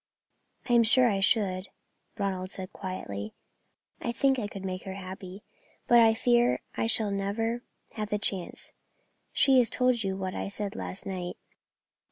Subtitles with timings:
[0.67, 1.69] "I am sure I should,"
[2.17, 3.35] Ronald said, quietly;
[4.01, 5.43] "I think I could make her happy,
[5.85, 8.73] but I fear I shall never have a chance.
[9.31, 11.37] She has told you what I said last night.